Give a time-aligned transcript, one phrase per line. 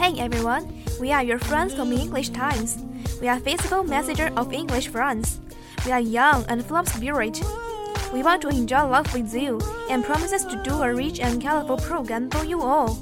[0.00, 0.66] Hey everyone,
[1.00, 2.78] we are your friends from English Times.
[3.20, 5.38] We are physical messenger of English friends.
[5.84, 7.40] We are young and full of spirit.
[8.12, 9.60] We want to enjoy life with you
[9.90, 12.98] and promises to do a rich and colorful program for you all.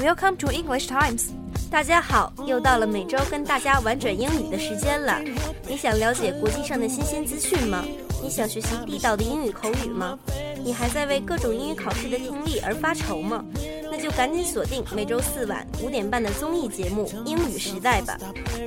[0.00, 1.30] Welcome to English Times.
[1.70, 5.20] 大家好，又到了每周跟大家玩转英语的时间了。
[5.68, 7.84] 你想了解国际上的新鲜资讯吗？
[8.22, 10.18] 你想学习地道的英语口语吗？
[10.64, 13.44] 你还在为各种英语考试的听力而发愁吗？
[13.91, 18.17] 那就赶紧锁定每周四晚五点半的综艺节目《英语时代》吧！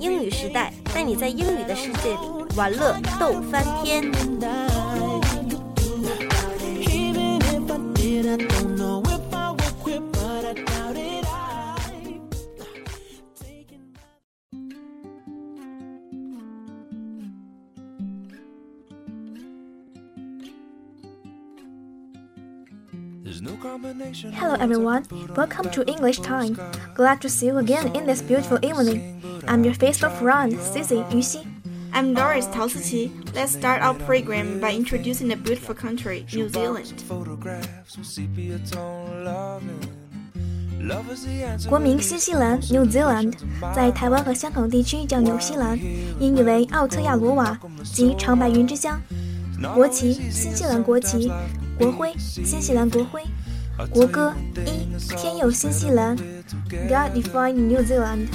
[0.00, 4.10] 英语时代带你在英语的世界里玩乐逗翻天。
[24.33, 25.03] Hello everyone,
[25.35, 26.57] welcome to English Time.
[26.95, 29.21] Glad to see you again in this beautiful evening.
[29.47, 31.45] I'm your faithful friend, Cici Yuxi.
[31.93, 33.11] I'm Doris Tao Siqi.
[33.35, 36.93] Let's start our program by introducing the beautiful country, New Zealand.
[41.67, 43.33] 国名新西兰 （New Zealand），
[43.75, 45.77] 在台湾和香港地区叫纽西兰，
[46.19, 49.01] 音译为奥特亚罗瓦，即长白云之乡。
[49.73, 51.31] 国旗：新西兰国旗。
[51.82, 53.24] 国徽：新西兰国徽。
[53.90, 54.32] 国歌：
[54.64, 56.16] 一天佑新西兰
[56.70, 58.28] ，God Defend New Zealand。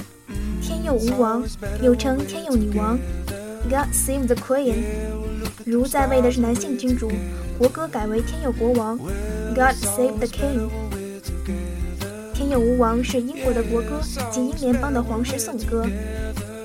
[0.61, 1.41] 天佑吾王，
[1.81, 2.99] 又称天佑女王
[3.69, 4.73] ，God Save the Queen。
[5.63, 7.09] 如在位的是男性君主，
[7.57, 10.69] 国歌改为天佑国王，God Save the King。
[12.33, 15.85] 天佑吾王是英国的国歌及英联邦的皇室颂歌。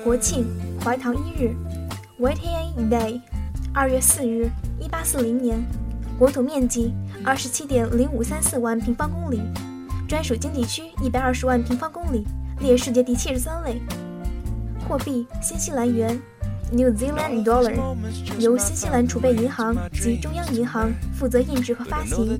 [0.03, 0.45] 国庆：
[0.83, 1.55] 怀唐一日
[2.19, 2.39] ，White
[2.89, 3.21] Day，
[3.73, 4.49] 二月四日，
[4.81, 5.63] 一八四零年。
[6.17, 9.41] 国土面积二十七点零五三四万平方公里，
[10.07, 12.25] 专属经济区一百二十万平方公里，
[12.59, 13.81] 列世界第七十三位。
[14.87, 16.19] 货币：新西兰元。
[16.71, 17.75] New Zealand Dollar
[18.39, 22.39] 由新西兰储备银行及中央银行负责印制和发行。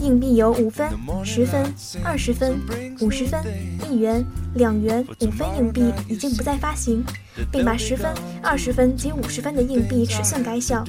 [0.00, 0.90] 硬币有五分、
[1.24, 1.72] 十分、
[2.02, 2.60] 二十分、
[3.00, 3.40] 五十分、
[3.88, 7.04] 一元、两元、五分硬币已经不再发行，
[7.50, 10.84] 并把十分、二十分及五十分的硬币尺寸改小。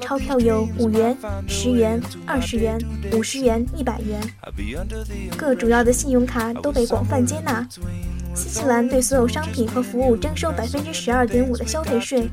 [0.00, 1.16] 钞票有五元、
[1.46, 2.78] 十元、二十元、
[3.12, 4.20] 五十元、一百元。
[5.36, 7.66] 各主要的信用卡都被广泛接纳。
[8.34, 12.28] 新西兰对所有商品和服务征收百分之十二点五的消费税，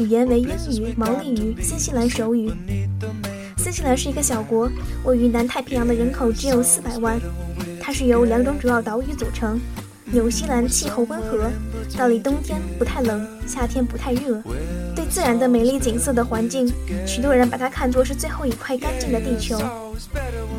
[0.00, 2.50] 语言为英语、毛利语、新西兰手语。
[3.58, 4.70] 新西兰是一个小国，
[5.04, 7.20] 位于南太平洋的人口只有四百万。
[7.80, 9.60] 它是由两种主要岛屿组成。
[10.05, 11.49] 纽西兰气候温和，
[11.97, 14.41] 那里冬天不太冷，夏天不太热。
[14.95, 16.71] 对自然的美丽景色的环境，
[17.07, 19.57] 许多人把它看作是最后一块干净的地球。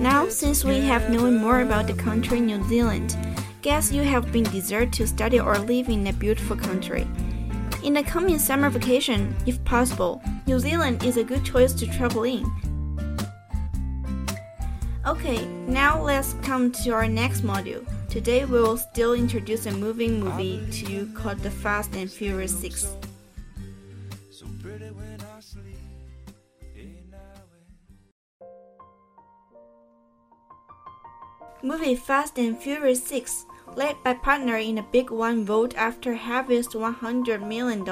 [0.01, 3.15] Now, since we have known more about the country New Zealand.
[3.63, 7.07] Guess you have been desired to study or live in a beautiful country.
[7.85, 12.25] In the coming summer vacation, if possible, New Zealand is a good choice to travel
[12.25, 12.45] in.
[15.07, 17.85] Okay, now let's come to our next module.
[18.10, 22.58] Today we will still introduce a moving movie to you called The Fast and Furious
[22.58, 22.96] 6.
[31.62, 33.46] Movie Fast and Furious 6
[33.76, 37.84] led by partner in a big one vote after harvest $100 million.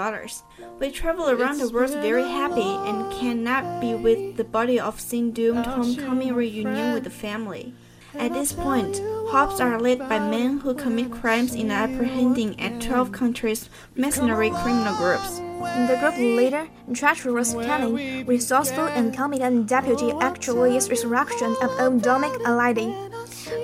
[0.80, 5.32] We travel around the world very happy and cannot be with the body of sin
[5.32, 7.74] doomed homecoming reunion with the family.
[8.18, 13.12] At this point, hopes are led by men who commit crimes in apprehending at 12
[13.12, 15.40] countries mercenary criminal groups.
[15.40, 22.40] The group leader, treacherous cunning, resourceful and competent deputy actually is resurrection of old Dominic
[22.42, 22.94] Alidi.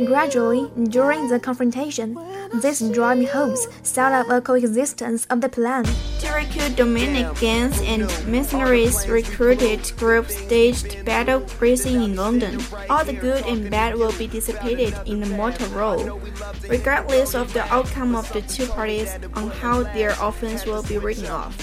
[0.07, 2.17] Gradually, during the confrontation,
[2.63, 5.85] these driving hopes set up a coexistence of the plan.
[6.21, 12.59] To recruit Dominic gangs and mercenaries recruited groups staged battle racing in London.
[12.91, 16.21] All the good and bad will be dissipated in the mortal row,
[16.69, 21.27] regardless of the outcome of the two parties on how their offense will be written
[21.31, 21.55] off.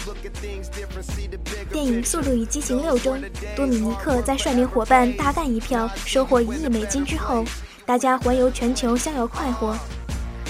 [1.72, 3.22] 电影《速度与激情六》中，
[3.56, 7.44] 多米尼克在率领伙伴大干一票，收获一亿美金之后。
[7.88, 9.75] 大家环游全球，逍遥快活。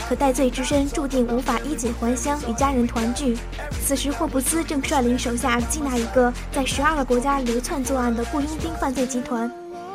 [0.09, 3.39] 可戴罪之身注定无法衣锦还乡，与家人团聚。
[3.81, 9.49] 此时，霍布斯正率领手下缉拿一个在十二个国家流窜作案的雇佣兵犯罪集团。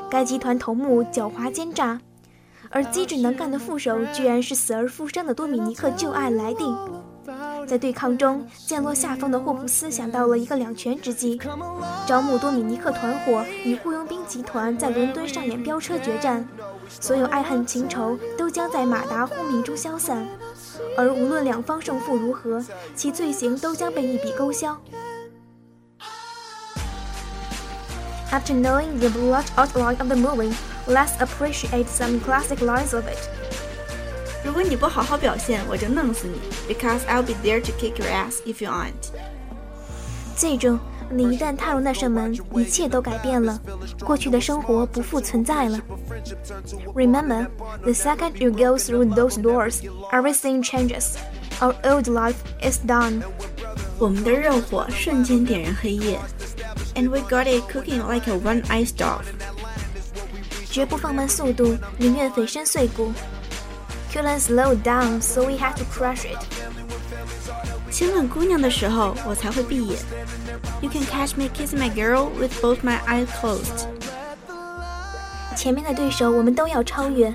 [0.09, 1.99] 该集团头目狡猾奸诈，
[2.69, 6.63] 而机智能干的副手居然是死而复生的多米尼克旧爱莱蒂。
[7.65, 11.39] 在对抗中降落下风的霍普斯想到了一个两全之计：
[12.05, 16.45] 招募多米尼克团伙与雇佣兵集团在伦敦上演飙车决战，
[16.89, 20.27] 所有爱恨情仇都将在马达轰鸣中消散，
[20.97, 22.63] 而无论两方胜负如何，
[22.95, 24.77] 其罪行都将被一笔勾销。
[28.31, 30.53] After knowing the blood outline of the movie,
[30.87, 33.29] let's appreciate some classic lines of it.
[34.44, 39.10] 如果你不好好表现，我就弄死你，because I'll be there to kick your ass if you aren't。
[40.36, 40.78] 记住，
[41.10, 43.60] 你一旦踏入那扇门，一切都改变了，
[44.04, 45.80] 过去的生活不复存在了。
[46.94, 47.48] Remember,
[47.82, 49.80] the second you go through those doors,
[50.12, 51.16] everything changes.
[51.60, 53.22] Our old life is done.
[53.98, 56.20] 我们的热火瞬间点燃黑夜，
[56.94, 59.24] and we got it cooking like a one-eye stove。
[60.70, 63.12] 绝不放慢速度，宁愿粉身碎骨。
[64.12, 66.38] couldn't slow down, so we had to crush it.
[67.90, 69.98] 亲吻姑娘的时候，我才会闭眼。
[70.80, 73.86] You can catch me kissing my girl with both my eyes closed.
[75.56, 77.32] 前面的对手我们都要超越。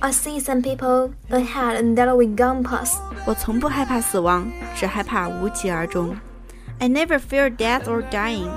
[0.00, 2.98] I see some people ahead that we gone past.
[3.26, 6.16] 我从不害怕死亡，只害怕无疾而终。
[6.78, 8.48] I never fear death or dying.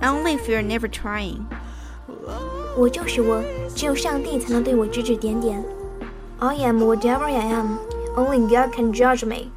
[0.00, 1.40] I only fear never trying.
[2.76, 3.42] 我就是我，
[3.74, 5.62] 只有上帝才能对我指指点点。
[6.38, 7.78] I am whatever I am.
[8.16, 9.50] Only God can judge me.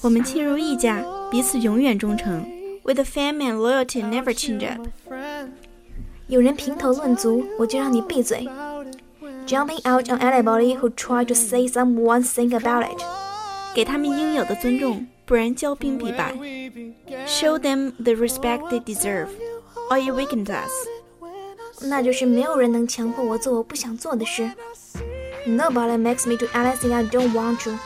[0.00, 2.44] 我们亲如一家，彼此永远忠诚。
[2.84, 4.88] With the family and loyalty never change up.
[6.28, 8.48] 有人评头论足，我就让你闭嘴。
[9.46, 13.00] Jumping out on anybody who try to say some one thing about it.
[13.74, 16.34] 给他们应有的尊重，不然骄兵必败。
[17.26, 19.28] Show them the respect they deserve,
[19.90, 20.72] or you weaken us.
[21.82, 24.50] 那就是没有人能强迫我做我不想做的事。
[25.51, 27.77] Nobody makes me do anything I don't want to.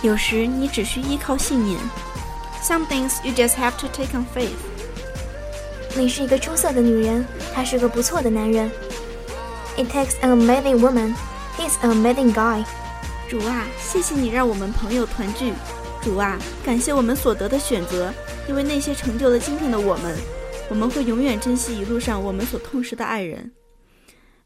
[0.00, 1.78] 有时你只需依靠信念。
[2.62, 4.56] Some things you just have to take on faith.
[5.94, 8.70] 你是一个出色的女人，他是个不错的男人。
[9.76, 11.14] It takes an amazing woman.
[11.58, 12.64] He's an amazing guy.
[13.28, 15.52] 主啊，谢谢你让我们朋友团聚。
[16.02, 18.10] 主啊，感谢我们所得的选择，
[18.48, 20.16] 因为那些成就了今天的我们，
[20.70, 23.52] 我们会永远珍惜一路上我们所痛失的爱人。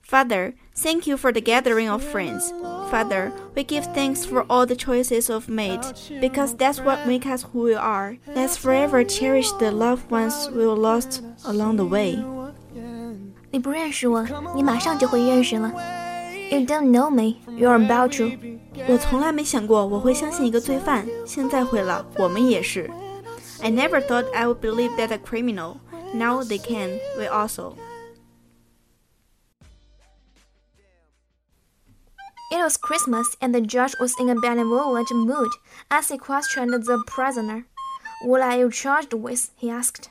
[0.05, 2.51] Father, thank you for the gathering of friends.
[2.89, 5.79] Father, we give thanks for all the choices we've made,
[6.19, 8.17] because that's what makes us who we are.
[8.27, 12.17] Let's forever cherish the loved ones we lost along the way.
[13.51, 15.71] 你不认识我，你马上就会认识了。
[16.49, 18.31] You don't know me, you're about to.
[18.87, 22.89] 我从来没想过我会相信一个罪犯，现在会了，我们也是。
[23.61, 25.77] I never thought I would believe that a criminal.
[26.13, 27.75] Now they can, we also.
[32.52, 35.50] It was Christmas, and the judge was in a benevolent mood
[35.90, 37.66] as he questioned the prisoner.
[38.22, 39.50] What are you charged with?
[39.56, 40.10] he asked.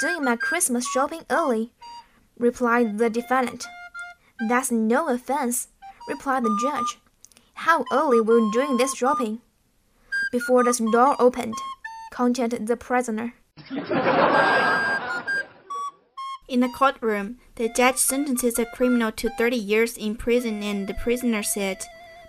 [0.00, 1.72] Doing my Christmas shopping early,
[2.38, 3.66] replied the defendant.
[4.48, 5.68] That's no offense,
[6.08, 6.98] replied the judge.
[7.52, 9.40] How early were you doing this shopping?
[10.32, 11.54] Before the door opened,
[12.10, 13.34] continued the prisoner.
[16.54, 20.94] In the courtroom, the judge sentences a criminal to 30 years in prison, and the
[20.94, 21.78] prisoner said,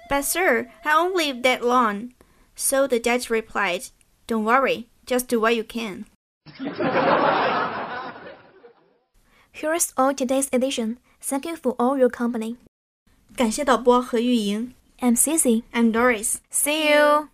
[0.10, 2.16] But, sir, I won't live that long.
[2.56, 3.90] So the judge replied,
[4.26, 6.08] Don't worry, just do what you can.
[9.52, 10.98] Here is all today's edition.
[11.22, 12.58] Thank you for all your company.
[13.36, 14.74] 感谢导播何昱莹。
[15.02, 15.62] I'm Cici.
[15.72, 16.40] I'm Doris.
[16.50, 17.30] See you.